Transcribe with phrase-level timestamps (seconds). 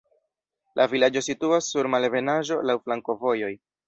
[0.79, 3.51] La vilaĝo situas sur malebenaĵo, laŭ flankovojoj.